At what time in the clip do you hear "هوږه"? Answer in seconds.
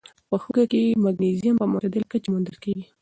0.41-0.65